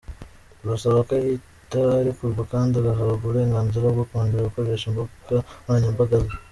Turasaba 0.59 0.99
ko 1.07 1.11
ahita 1.19 1.81
arekurwa 1.99 2.43
kandi 2.53 2.73
agahabwa 2.75 3.15
uburenganzira 3.23 3.85
bwo 3.93 4.03
kongera 4.09 4.47
gukoresha 4.47 4.85
imbuga 4.89 5.35
nkoranyambaga 5.61 6.15
ze. 6.25 6.31